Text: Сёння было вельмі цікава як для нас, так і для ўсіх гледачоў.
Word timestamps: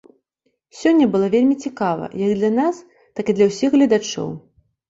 Сёння 0.79 1.05
было 1.15 1.27
вельмі 1.35 1.57
цікава 1.67 2.09
як 2.23 2.31
для 2.39 2.51
нас, 2.59 2.75
так 3.21 3.25
і 3.33 3.37
для 3.41 3.45
ўсіх 3.51 3.69
гледачоў. 3.77 4.29